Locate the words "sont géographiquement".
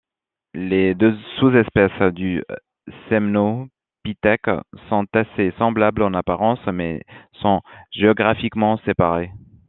7.33-8.77